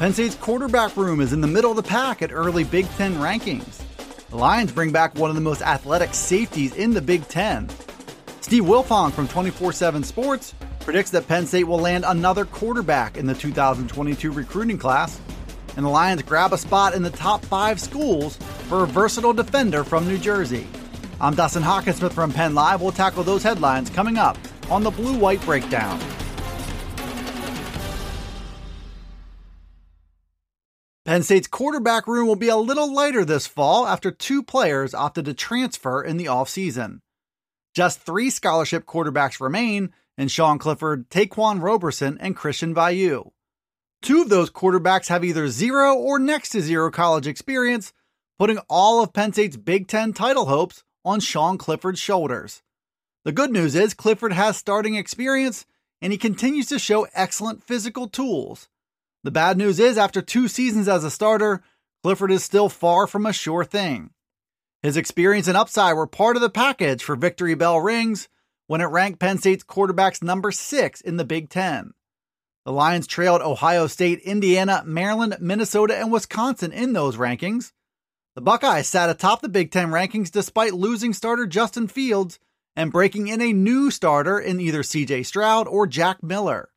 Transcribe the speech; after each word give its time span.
Penn 0.00 0.14
State's 0.14 0.34
quarterback 0.36 0.96
room 0.96 1.20
is 1.20 1.34
in 1.34 1.42
the 1.42 1.46
middle 1.46 1.72
of 1.72 1.76
the 1.76 1.82
pack 1.82 2.22
at 2.22 2.32
early 2.32 2.64
Big 2.64 2.88
Ten 2.92 3.16
rankings. 3.16 3.82
The 4.30 4.36
Lions 4.36 4.72
bring 4.72 4.92
back 4.92 5.14
one 5.14 5.28
of 5.28 5.36
the 5.36 5.42
most 5.42 5.60
athletic 5.60 6.14
safeties 6.14 6.74
in 6.74 6.94
the 6.94 7.02
Big 7.02 7.28
Ten. 7.28 7.68
Steve 8.40 8.62
Wilfong 8.62 9.12
from 9.12 9.28
24 9.28 9.74
7 9.74 10.02
Sports 10.02 10.54
predicts 10.80 11.10
that 11.10 11.28
Penn 11.28 11.46
State 11.46 11.64
will 11.64 11.78
land 11.78 12.06
another 12.08 12.46
quarterback 12.46 13.18
in 13.18 13.26
the 13.26 13.34
2022 13.34 14.32
recruiting 14.32 14.78
class, 14.78 15.20
and 15.76 15.84
the 15.84 15.90
Lions 15.90 16.22
grab 16.22 16.54
a 16.54 16.58
spot 16.58 16.94
in 16.94 17.02
the 17.02 17.10
top 17.10 17.44
five 17.44 17.78
schools 17.78 18.38
for 18.70 18.84
a 18.84 18.86
versatile 18.86 19.34
defender 19.34 19.84
from 19.84 20.08
New 20.08 20.16
Jersey. 20.16 20.66
I'm 21.20 21.34
Dustin 21.34 21.62
Hockensmith 21.62 22.14
from 22.14 22.32
Penn 22.32 22.54
Live. 22.54 22.80
We'll 22.80 22.92
tackle 22.92 23.22
those 23.22 23.42
headlines 23.42 23.90
coming 23.90 24.16
up 24.16 24.38
on 24.70 24.82
the 24.82 24.90
Blue 24.90 25.18
White 25.18 25.42
Breakdown. 25.42 26.00
Penn 31.10 31.24
State's 31.24 31.48
quarterback 31.48 32.06
room 32.06 32.28
will 32.28 32.36
be 32.36 32.50
a 32.50 32.56
little 32.56 32.94
lighter 32.94 33.24
this 33.24 33.44
fall 33.44 33.84
after 33.84 34.12
two 34.12 34.44
players 34.44 34.94
opted 34.94 35.24
to 35.24 35.34
transfer 35.34 36.00
in 36.00 36.18
the 36.18 36.26
offseason. 36.26 37.00
Just 37.74 37.98
three 37.98 38.30
scholarship 38.30 38.86
quarterbacks 38.86 39.40
remain 39.40 39.92
in 40.16 40.28
Sean 40.28 40.60
Clifford, 40.60 41.10
Ta'Quan 41.10 41.60
Roberson, 41.60 42.16
and 42.20 42.36
Christian 42.36 42.72
Veilleux. 42.72 43.32
Two 44.00 44.22
of 44.22 44.28
those 44.28 44.52
quarterbacks 44.52 45.08
have 45.08 45.24
either 45.24 45.48
zero 45.48 45.96
or 45.96 46.20
next 46.20 46.50
to 46.50 46.60
zero 46.60 46.92
college 46.92 47.26
experience, 47.26 47.92
putting 48.38 48.58
all 48.68 49.02
of 49.02 49.12
Penn 49.12 49.32
State's 49.32 49.56
Big 49.56 49.88
Ten 49.88 50.12
title 50.12 50.46
hopes 50.46 50.84
on 51.04 51.18
Sean 51.18 51.58
Clifford's 51.58 51.98
shoulders. 51.98 52.62
The 53.24 53.32
good 53.32 53.50
news 53.50 53.74
is 53.74 53.94
Clifford 53.94 54.34
has 54.34 54.56
starting 54.56 54.94
experience 54.94 55.66
and 56.00 56.12
he 56.12 56.18
continues 56.18 56.68
to 56.68 56.78
show 56.78 57.08
excellent 57.14 57.64
physical 57.64 58.06
tools. 58.06 58.68
The 59.22 59.30
bad 59.30 59.58
news 59.58 59.78
is, 59.78 59.98
after 59.98 60.22
two 60.22 60.48
seasons 60.48 60.88
as 60.88 61.04
a 61.04 61.10
starter, 61.10 61.62
Clifford 62.02 62.30
is 62.30 62.42
still 62.42 62.68
far 62.68 63.06
from 63.06 63.26
a 63.26 63.32
sure 63.32 63.64
thing. 63.64 64.10
His 64.82 64.96
experience 64.96 65.46
and 65.46 65.56
upside 65.56 65.94
were 65.94 66.06
part 66.06 66.36
of 66.36 66.42
the 66.42 66.48
package 66.48 67.04
for 67.04 67.16
Victory 67.16 67.54
Bell 67.54 67.78
rings 67.78 68.28
when 68.66 68.80
it 68.80 68.86
ranked 68.86 69.18
Penn 69.18 69.36
State's 69.36 69.64
quarterbacks 69.64 70.22
number 70.22 70.50
six 70.50 71.00
in 71.00 71.18
the 71.18 71.24
Big 71.24 71.50
Ten. 71.50 71.92
The 72.64 72.72
Lions 72.72 73.06
trailed 73.06 73.42
Ohio 73.42 73.86
State, 73.86 74.20
Indiana, 74.20 74.82
Maryland, 74.86 75.36
Minnesota, 75.40 75.96
and 75.98 76.12
Wisconsin 76.12 76.72
in 76.72 76.92
those 76.92 77.16
rankings. 77.16 77.72
The 78.36 78.42
Buckeyes 78.42 78.86
sat 78.86 79.10
atop 79.10 79.42
the 79.42 79.48
Big 79.48 79.70
Ten 79.70 79.88
rankings 79.88 80.30
despite 80.30 80.72
losing 80.72 81.12
starter 81.12 81.46
Justin 81.46 81.88
Fields 81.88 82.38
and 82.76 82.92
breaking 82.92 83.28
in 83.28 83.42
a 83.42 83.52
new 83.52 83.90
starter 83.90 84.38
in 84.38 84.60
either 84.60 84.82
CJ 84.82 85.26
Stroud 85.26 85.66
or 85.68 85.86
Jack 85.86 86.22
Miller. 86.22 86.70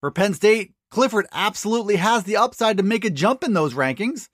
For 0.00 0.10
Penn 0.10 0.32
State, 0.32 0.75
Clifford 0.90 1.26
absolutely 1.32 1.96
has 1.96 2.24
the 2.24 2.36
upside 2.36 2.76
to 2.76 2.82
make 2.82 3.04
a 3.04 3.10
jump 3.10 3.44
in 3.44 3.52
those 3.52 3.74
rankings. 3.74 4.28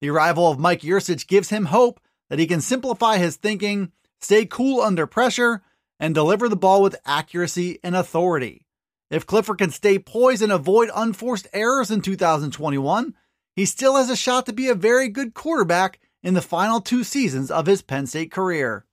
The 0.00 0.10
arrival 0.10 0.50
of 0.50 0.58
Mike 0.58 0.82
Yurcich 0.82 1.26
gives 1.26 1.48
him 1.48 1.66
hope 1.66 2.00
that 2.28 2.38
he 2.38 2.46
can 2.46 2.60
simplify 2.60 3.18
his 3.18 3.36
thinking, 3.36 3.92
stay 4.20 4.46
cool 4.46 4.80
under 4.80 5.06
pressure, 5.06 5.62
and 5.98 6.14
deliver 6.14 6.48
the 6.48 6.56
ball 6.56 6.82
with 6.82 6.96
accuracy 7.06 7.78
and 7.82 7.96
authority. 7.96 8.66
If 9.10 9.26
Clifford 9.26 9.58
can 9.58 9.70
stay 9.70 9.98
poised 9.98 10.42
and 10.42 10.52
avoid 10.52 10.90
unforced 10.94 11.46
errors 11.52 11.90
in 11.90 12.00
2021, 12.00 13.14
he 13.54 13.64
still 13.64 13.96
has 13.96 14.10
a 14.10 14.16
shot 14.16 14.46
to 14.46 14.52
be 14.52 14.68
a 14.68 14.74
very 14.74 15.08
good 15.08 15.34
quarterback 15.34 16.00
in 16.22 16.34
the 16.34 16.42
final 16.42 16.80
two 16.80 17.04
seasons 17.04 17.50
of 17.50 17.66
his 17.66 17.82
Penn 17.82 18.06
State 18.06 18.30
career. 18.30 18.86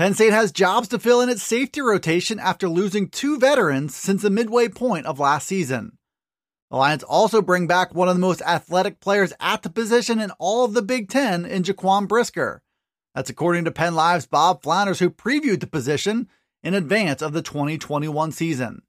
Penn 0.00 0.14
State 0.14 0.32
has 0.32 0.50
jobs 0.50 0.88
to 0.88 0.98
fill 0.98 1.20
in 1.20 1.28
its 1.28 1.42
safety 1.42 1.82
rotation 1.82 2.38
after 2.38 2.70
losing 2.70 3.10
two 3.10 3.38
veterans 3.38 3.94
since 3.94 4.22
the 4.22 4.30
midway 4.30 4.66
point 4.66 5.04
of 5.04 5.20
last 5.20 5.46
season. 5.46 5.98
The 6.70 6.78
Lions 6.78 7.02
also 7.02 7.42
bring 7.42 7.66
back 7.66 7.94
one 7.94 8.08
of 8.08 8.14
the 8.14 8.20
most 8.20 8.40
athletic 8.40 9.00
players 9.00 9.34
at 9.40 9.60
the 9.60 9.68
position 9.68 10.18
in 10.18 10.30
all 10.38 10.64
of 10.64 10.72
the 10.72 10.80
Big 10.80 11.10
Ten 11.10 11.44
in 11.44 11.64
Jaquan 11.64 12.08
Brisker. 12.08 12.62
That's 13.14 13.28
according 13.28 13.66
to 13.66 13.72
Penn 13.72 13.94
Live's 13.94 14.24
Bob 14.24 14.62
Flounders, 14.62 15.00
who 15.00 15.10
previewed 15.10 15.60
the 15.60 15.66
position 15.66 16.30
in 16.62 16.72
advance 16.72 17.20
of 17.20 17.34
the 17.34 17.42
2021 17.42 18.32
season. 18.32 18.80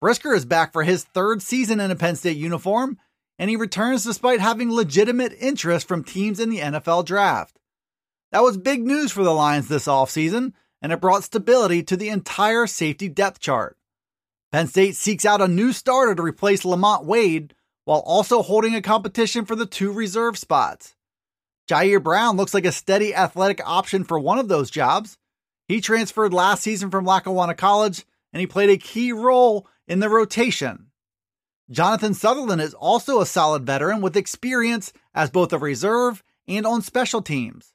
Brisker 0.00 0.34
is 0.34 0.46
back 0.46 0.72
for 0.72 0.82
his 0.82 1.04
third 1.04 1.42
season 1.42 1.78
in 1.78 1.90
a 1.90 1.94
Penn 1.94 2.16
State 2.16 2.38
uniform, 2.38 2.96
and 3.38 3.50
he 3.50 3.56
returns 3.56 4.02
despite 4.02 4.40
having 4.40 4.72
legitimate 4.72 5.34
interest 5.38 5.86
from 5.86 6.02
teams 6.02 6.40
in 6.40 6.48
the 6.48 6.60
NFL 6.60 7.04
draft. 7.04 7.58
That 8.32 8.42
was 8.42 8.56
big 8.56 8.84
news 8.84 9.12
for 9.12 9.22
the 9.22 9.30
Lions 9.30 9.68
this 9.68 9.86
offseason, 9.86 10.54
and 10.80 10.90
it 10.90 11.00
brought 11.00 11.22
stability 11.22 11.82
to 11.84 11.96
the 11.96 12.08
entire 12.08 12.66
safety 12.66 13.08
depth 13.08 13.40
chart. 13.40 13.76
Penn 14.50 14.66
State 14.66 14.96
seeks 14.96 15.26
out 15.26 15.42
a 15.42 15.48
new 15.48 15.72
starter 15.72 16.14
to 16.14 16.22
replace 16.22 16.64
Lamont 16.64 17.04
Wade 17.04 17.54
while 17.84 18.00
also 18.00 18.42
holding 18.42 18.74
a 18.74 18.82
competition 18.82 19.44
for 19.44 19.54
the 19.54 19.66
two 19.66 19.92
reserve 19.92 20.38
spots. 20.38 20.96
Ji'Ayir 21.70 22.02
Brown 22.02 22.36
looks 22.36 22.54
like 22.54 22.64
a 22.64 22.72
steady 22.72 23.14
athletic 23.14 23.60
option 23.66 24.02
for 24.02 24.18
one 24.18 24.38
of 24.38 24.48
those 24.48 24.70
jobs. 24.70 25.18
He 25.68 25.80
transferred 25.80 26.32
last 26.32 26.62
season 26.62 26.90
from 26.90 27.04
Lackawanna 27.04 27.54
College 27.54 28.04
and 28.32 28.40
he 28.40 28.46
played 28.46 28.70
a 28.70 28.76
key 28.76 29.12
role 29.12 29.66
in 29.86 30.00
the 30.00 30.08
rotation. 30.08 30.86
Jonathan 31.70 32.14
Sutherland 32.14 32.60
is 32.60 32.74
also 32.74 33.20
a 33.20 33.26
solid 33.26 33.64
veteran 33.64 34.00
with 34.00 34.16
experience 34.16 34.92
as 35.14 35.30
both 35.30 35.52
a 35.52 35.58
reserve 35.58 36.22
and 36.48 36.66
on 36.66 36.82
special 36.82 37.22
teams. 37.22 37.72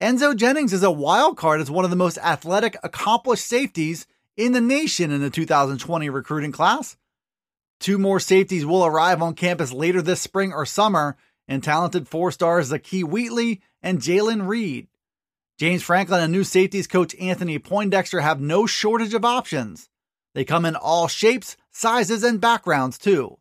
Enzo 0.00 0.34
Jennings 0.34 0.72
is 0.72 0.82
a 0.82 0.90
wild 0.90 1.36
card 1.36 1.60
as 1.60 1.70
one 1.70 1.84
of 1.84 1.90
the 1.90 1.96
most 1.96 2.16
athletic, 2.18 2.74
accomplished 2.82 3.46
safeties 3.46 4.06
in 4.34 4.52
the 4.52 4.60
nation 4.60 5.10
in 5.10 5.20
the 5.20 5.28
2020 5.28 6.08
recruiting 6.08 6.52
class. 6.52 6.96
Two 7.80 7.98
more 7.98 8.18
safeties 8.18 8.64
will 8.64 8.86
arrive 8.86 9.20
on 9.20 9.34
campus 9.34 9.74
later 9.74 10.00
this 10.00 10.22
spring 10.22 10.54
or 10.54 10.64
summer, 10.64 11.18
and 11.46 11.62
talented 11.62 12.08
four 12.08 12.32
stars 12.32 12.72
Zakee 12.72 13.04
Wheatley 13.04 13.60
and 13.82 14.00
Jalen 14.00 14.48
Reed. 14.48 14.88
James 15.58 15.82
Franklin 15.82 16.22
and 16.22 16.32
new 16.32 16.44
safeties 16.44 16.86
coach 16.86 17.14
Anthony 17.16 17.58
Poindexter 17.58 18.20
have 18.22 18.40
no 18.40 18.64
shortage 18.64 19.12
of 19.12 19.26
options. 19.26 19.90
They 20.34 20.46
come 20.46 20.64
in 20.64 20.76
all 20.76 21.08
shapes, 21.08 21.58
sizes, 21.72 22.24
and 22.24 22.40
backgrounds 22.40 22.96
too. 22.96 23.36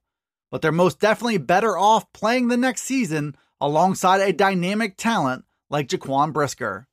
But 0.52 0.62
they're 0.62 0.74
most 0.74 1.00
definitely 1.00 1.38
better 1.38 1.78
off 1.78 2.12
playing 2.12 2.50
the 2.50 2.58
next 2.58 2.82
season 2.82 3.38
alongside 3.62 4.20
a 4.20 4.34
dynamic 4.34 4.98
talent 4.98 5.46
like 5.70 5.88
Jaquan 5.88 6.34
Brisker. 6.34 6.88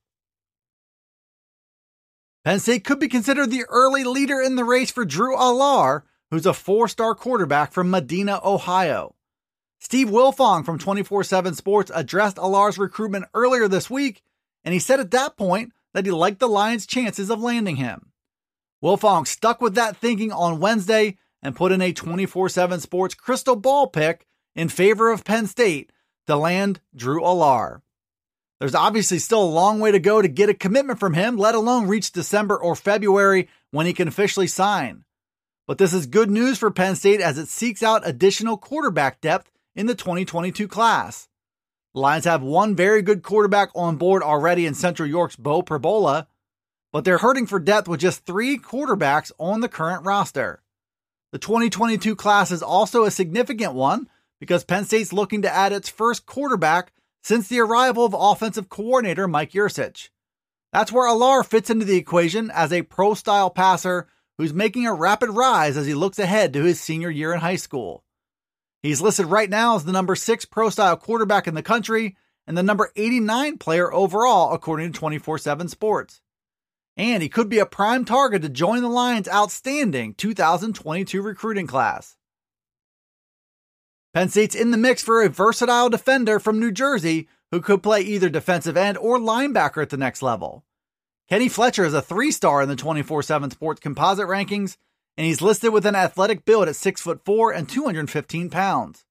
Penn 2.45 2.61
State 2.61 2.85
could 2.85 3.01
be 3.01 3.09
considered 3.09 3.51
the 3.51 3.65
early 3.69 4.05
leader 4.05 4.41
in 4.41 4.55
the 4.55 4.65
race 4.65 4.91
for 4.91 5.05
Drew 5.05 5.37
Allar, 5.37 6.03
who's 6.31 6.47
a 6.47 6.55
four 6.55 6.87
star 6.87 7.15
quarterback 7.15 7.73
from 7.73 7.91
Medina, 7.91 8.41
Ohio. 8.45 9.17
Steve 9.81 10.09
Wilfong 10.09 10.65
from 10.65 10.79
24 10.79 11.25
7 11.25 11.55
Sports 11.55 11.91
addressed 11.95 12.37
Allar's 12.37 12.79
recruitment 12.79 13.27
earlier 13.35 13.69
this 13.69 13.91
week, 13.91 14.23
and 14.65 14.73
he 14.73 14.79
said 14.79 15.01
at 15.01 15.11
that 15.11 15.37
point 15.37 15.73
that 15.93 16.07
he 16.07 16.13
liked 16.13 16.39
the 16.39 16.49
Lions' 16.49 16.87
chances 16.87 17.31
of 17.31 17.41
landing 17.41 17.77
him. 17.77 18.13
Wilfong 18.83 19.27
stuck 19.27 19.61
with 19.61 19.75
that 19.75 19.97
thinking 19.97 20.31
on 20.31 20.61
Wednesday 20.61 21.19
and 21.43 21.57
put 21.57 21.73
in 21.73 21.83
a 21.83 21.93
24 21.93 22.49
7 22.49 22.81
Sports 22.81 23.15
crystal 23.15 23.57
ball 23.57 23.89
pick 23.89 24.27
in 24.55 24.69
favor 24.69 25.11
of 25.11 25.25
Penn 25.25 25.47
State 25.47 25.91
to 26.27 26.37
land 26.37 26.81
Drew 26.95 27.23
Allar. 27.23 27.81
There's 28.59 28.75
obviously 28.75 29.19
still 29.19 29.43
a 29.43 29.45
long 29.45 29.81
way 29.81 29.93
to 29.93 29.99
go 29.99 30.23
to 30.23 30.29
get 30.29 30.49
a 30.49 30.55
commitment 30.55 30.99
from 30.99 31.15
him, 31.15 31.37
let 31.37 31.55
alone 31.55 31.89
reach 31.89 32.13
December 32.13 32.57
or 32.57 32.75
February 32.75 33.49
when 33.71 33.87
he 33.87 33.93
can 33.93 34.09
officially 34.09 34.47
sign. 34.47 35.05
But 35.67 35.79
this 35.79 35.93
is 35.93 36.07
good 36.07 36.31
news 36.31 36.59
for 36.59 36.71
Penn 36.71 36.97
State 36.97 37.21
as 37.21 37.39
it 37.39 37.49
seeks 37.49 37.83
out 37.83 38.07
additional 38.07 38.57
quarterback 38.57 39.21
depth 39.21 39.51
in 39.75 39.87
the 39.87 39.95
2022 39.95 40.69
class. 40.69 41.29
The 41.93 42.01
Lions 42.01 42.25
have 42.25 42.43
one 42.43 42.77
very 42.77 43.03
good 43.03 43.23
quarterback 43.23 43.71
on 43.75 43.97
board 43.97 44.23
already 44.23 44.65
in 44.65 44.75
Central 44.75 45.09
York's 45.09 45.37
Beau 45.37 45.63
Pribula, 45.63 46.27
but 46.93 47.05
they're 47.05 47.19
hurting 47.19 47.47
for 47.47 47.59
depth 47.59 47.89
with 47.89 48.01
just 48.01 48.25
three 48.25 48.59
quarterbacks 48.59 49.33
on 49.39 49.61
the 49.61 49.69
current 49.69 50.05
roster. 50.05 50.63
The 51.33 51.39
2022 51.39 52.17
class 52.17 52.51
is 52.51 52.63
also 52.63 53.05
a 53.05 53.11
significant 53.11 53.75
one 53.75 54.09
because 54.41 54.65
Penn 54.65 54.85
State's 54.85 55.13
looking 55.13 55.43
to 55.43 55.53
add 55.53 55.73
its 55.73 55.89
first 55.89 56.27
quarterback 56.27 56.93
since 57.27 57.49
the 57.49 57.59
arrival 57.59 58.05
of 58.05 58.15
offensive 58.17 58.69
coordinator 58.69 59.27
Mike 59.27 59.51
Yurcich. 59.51 60.11
That's 60.73 60.93
where 60.93 61.11
Allar 61.11 61.45
fits 61.45 61.71
into 61.71 61.85
the 61.85 61.97
equation 61.97 62.53
as 62.53 62.73
a 62.73 62.83
pro 62.83 63.15
style 63.15 63.51
passer 63.51 64.07
who's 64.39 64.55
making 64.55 64.87
a 64.87 64.95
rapid 64.95 65.31
rise 65.31 65.77
as 65.77 65.87
he 65.87 65.95
looks 65.95 66.21
ahead 66.21 66.53
to 66.53 66.63
his 66.63 66.81
senior 66.81 67.11
year 67.11 67.35
in 67.35 67.41
high 67.41 67.57
school. 67.57 68.05
He's 68.81 69.01
listed 69.01 69.27
right 69.27 69.51
now 69.51 69.75
as 69.75 69.85
the 69.85 69.91
number 69.91 70.15
six 70.15 70.45
pro 70.45 70.71
style 70.71 70.97
quarterback 70.97 71.49
in 71.49 71.57
the 71.57 71.65
country 71.65 72.17
and 72.47 72.57
the 72.57 72.63
number 72.63 72.93
89 72.95 73.59
player 73.59 73.93
overall, 73.93 74.55
according 74.55 74.93
to 74.93 74.97
24 74.97 75.39
7 75.39 75.67
Sports. 75.67 76.21
And 76.97 77.25
he 77.25 77.29
could 77.29 77.49
be 77.49 77.59
a 77.59 77.67
prime 77.67 78.05
target 78.05 78.43
to 78.43 78.49
join 78.49 78.83
the 78.83 78.89
Lions' 78.89 79.29
outstanding 79.29 80.15
2022 80.15 81.21
recruiting 81.23 81.67
class. 81.67 82.16
Penn 84.17 84.31
State's 84.31 84.55
in 84.55 84.71
the 84.71 84.79
mix 84.79 85.03
for 85.03 85.23
a 85.23 85.29
versatile 85.29 85.91
defender 85.91 86.41
from 86.41 86.59
New 86.59 86.73
Jersey 86.73 87.29
who 87.51 87.61
could 87.61 87.83
play 87.83 88.01
either 88.01 88.31
defensive 88.31 88.75
end 88.75 88.97
or 88.97 89.19
linebacker 89.19 89.83
at 89.83 89.91
the 89.91 89.99
next 89.99 90.23
level. 90.23 90.65
Kenny 91.29 91.51
Fletcher 91.51 91.85
is 91.85 91.93
a 91.93 92.01
three 92.01 92.31
star 92.31 92.63
in 92.63 92.71
the 92.71 92.77
24 92.77 93.23
7 93.23 93.51
Sports 93.51 93.81
composite 93.81 94.27
rankings, 94.27 94.79
and 95.19 95.27
he's 95.27 95.43
listed 95.43 95.71
with 95.71 95.85
an 95.85 95.95
athletic 95.95 96.47
build 96.47 96.67
at 96.67 96.77
6 96.77 97.03
foot 97.03 97.27
4 97.27 97.53
and 97.53 97.69
215 97.69 98.49
pounds. 98.49 99.05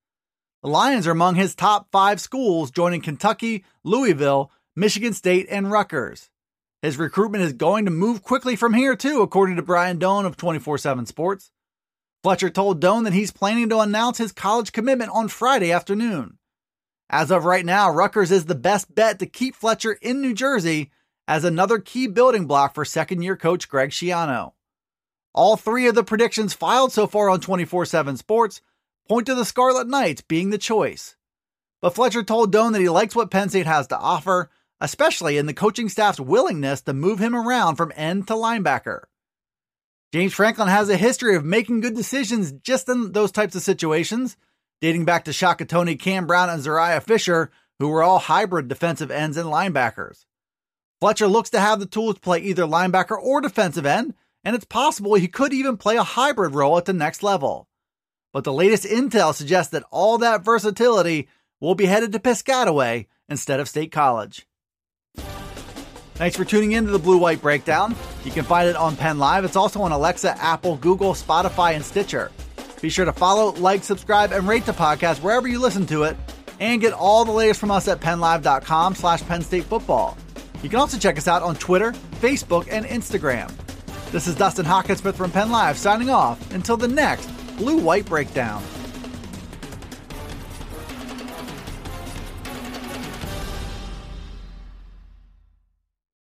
The 0.64 0.70
Lions 0.70 1.06
are 1.06 1.12
among 1.12 1.36
his 1.36 1.54
top 1.54 1.86
five 1.92 2.20
schools, 2.20 2.72
joining 2.72 3.02
Kentucky, 3.02 3.64
Louisville, 3.84 4.50
Michigan 4.76 5.14
State, 5.14 5.46
and 5.52 5.72
Rutgers. 5.72 6.32
His 6.82 6.98
recruitment 6.98 7.44
is 7.44 7.54
going 7.54 7.86
to 7.86 7.92
move 7.92 8.24
quickly 8.24 8.56
from 8.56 8.74
here, 8.74 8.96
too, 8.96 9.22
according 9.22 9.58
to 9.58 9.62
Brian 9.62 10.00
Dohn 10.00 10.26
of 10.26 10.36
24 10.36 10.80
7 10.80 11.06
Sports. 11.06 11.52
Fletcher 12.26 12.50
told 12.50 12.82
Dohn 12.82 13.04
that 13.04 13.14
he's 13.14 13.30
planning 13.30 13.70
to 13.70 13.82
announce 13.82 14.18
his 14.18 14.32
college 14.32 14.72
commitment 14.72 15.12
on 15.12 15.28
Friday 15.28 15.72
afternoon. 15.72 16.40
As 17.08 17.30
of 17.30 17.46
right 17.46 17.64
now, 17.64 17.92
Rutgers 17.92 18.32
is 18.32 18.46
the 18.46 18.56
best 18.56 18.96
bet 18.96 19.20
to 19.20 19.28
keep 19.28 19.54
Fletcher 19.54 19.92
in 20.02 20.22
New 20.22 20.34
Jersey 20.34 20.90
as 21.28 21.44
another 21.44 21.78
key 21.78 22.08
building 22.08 22.48
block 22.48 22.74
for 22.74 22.84
second 22.84 23.22
year 23.22 23.38
coach 23.38 23.70
Greg 23.70 23.92
Schiano. 23.92 24.54
All 25.36 25.56
three 25.56 25.86
of 25.86 25.94
the 25.94 26.04
predictions 26.04 26.56
filed 26.56 26.92
so 26.92 27.06
far 27.06 27.30
on 27.30 27.42
24 27.42 27.86
7 27.86 28.18
Sports 28.18 28.60
point 29.08 29.28
to 29.28 29.36
the 29.36 29.46
Scarlet 29.46 29.88
Knights 29.88 30.22
being 30.22 30.50
the 30.50 30.58
choice. 30.58 31.16
But 31.80 31.94
Fletcher 31.94 32.24
told 32.24 32.52
Dohn 32.52 32.74
that 32.74 32.82
he 32.82 32.90
likes 32.90 33.16
what 33.16 33.30
Penn 33.30 33.50
State 33.50 33.68
has 33.68 33.86
to 33.90 34.00
offer, 34.00 34.50
especially 34.82 35.38
in 35.38 35.46
the 35.46 35.54
coaching 35.54 35.90
staff's 35.90 36.20
willingness 36.20 36.82
to 36.82 36.94
move 36.94 37.20
him 37.20 37.36
around 37.36 37.76
from 37.76 37.94
end 37.96 38.26
to 38.30 38.34
linebacker. 38.34 39.02
James 40.16 40.34
Franklin 40.34 40.70
has 40.70 40.88
a 40.88 40.96
history 40.96 41.36
of 41.36 41.44
making 41.44 41.82
good 41.82 41.94
decisions 41.94 42.54
just 42.54 42.88
in 42.88 43.12
those 43.12 43.34
types 43.34 43.54
of 43.54 43.62
situations, 43.62 44.38
dating 44.80 45.04
back 45.04 45.26
to 45.26 45.34
Shaka 45.34 45.66
Toney, 45.66 45.98
Cam 45.98 46.26
Brown, 46.26 46.50
and 46.50 46.64
Zuriah 46.64 47.04
Fisher, 47.04 47.52
who 47.80 47.90
were 47.90 48.02
all 48.02 48.20
hybrid 48.20 48.70
defensive 48.70 49.12
ends 49.12 49.36
and 49.36 49.50
linebackers. 49.50 50.24
Fletcher 51.02 51.28
looks 51.28 51.50
to 51.50 51.60
have 51.60 51.82
the 51.82 51.86
tools 51.86 52.16
to 52.16 52.22
play 52.22 52.40
either 52.40 52.64
linebacker 52.64 53.22
or 53.22 53.42
defensive 53.42 53.86
end, 53.86 54.14
and 54.46 54.56
it's 54.56 54.64
possible 54.64 55.16
he 55.16 55.28
could 55.28 55.52
even 55.52 55.76
play 55.76 55.98
a 55.98 56.04
hybrid 56.04 56.56
role 56.56 56.78
at 56.78 56.86
the 56.86 56.94
next 56.94 57.22
level. 57.22 57.68
But 58.32 58.46
the 58.46 58.54
latest 58.54 58.86
intel 58.86 59.34
suggests 59.34 59.72
that 59.74 59.84
all 59.92 60.18
that 60.20 60.46
versatility 60.46 61.28
will 61.60 61.76
be 61.76 61.88
headed 61.88 62.14
to 62.14 62.20
Piscataway 62.20 63.08
instead 63.28 63.60
of 63.60 63.68
State 63.68 63.92
College. 63.92 64.48
Thanks 66.16 66.38
for 66.38 66.46
tuning 66.46 66.72
in 66.72 66.86
to 66.86 66.92
the 66.92 67.00
Blue 67.00 67.18
White 67.18 67.42
Breakdown. 67.42 67.94
You 68.24 68.32
can 68.32 68.46
find 68.46 68.70
it 68.70 68.78
on 68.78 68.96
Penn 68.96 69.20
Live. 69.20 69.44
It's 69.44 69.58
also 69.58 69.82
on 69.82 69.92
Alexa, 69.92 70.42
Apple, 70.42 70.78
Google, 70.78 71.14
Spotify, 71.14 71.76
and 71.76 71.84
Stitcher. 71.84 72.32
Be 72.82 72.90
sure 72.90 73.04
to 73.04 73.12
follow, 73.12 73.52
like, 73.54 73.84
subscribe, 73.84 74.32
and 74.32 74.48
rate 74.48 74.66
the 74.66 74.72
podcast 74.72 75.22
wherever 75.22 75.48
you 75.48 75.60
listen 75.60 75.86
to 75.88 76.04
it, 76.04 76.16
and 76.62 76.80
get 76.80 76.94
all 76.94 77.26
the 77.26 77.34
latest 77.34 77.60
from 77.60 77.70
us 77.70 77.90
at 77.90 78.00
PennLive.com 78.00 78.96
slash 78.96 79.24
Penn 79.24 79.42
State 79.42 79.66
Football. 79.66 80.18
You 80.64 80.70
can 80.70 80.80
also 80.80 80.98
check 80.98 81.18
us 81.18 81.28
out 81.28 81.44
on 81.44 81.56
Twitter, 81.58 81.92
Facebook, 82.22 82.68
and 82.72 82.86
Instagram. 82.86 83.52
This 84.12 84.26
is 84.26 84.36
Dustin 84.36 84.66
Hockensmith 84.66 85.16
from 85.16 85.32
Penn 85.32 85.52
Live 85.52 85.78
signing 85.78 86.10
off 86.10 86.54
until 86.54 86.78
the 86.78 86.88
next 86.88 87.26
Blue 87.58 87.78
White 87.78 88.06
Breakdown. 88.06 88.64